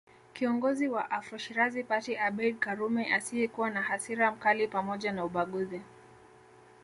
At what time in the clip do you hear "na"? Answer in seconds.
3.69-3.81, 5.11-5.25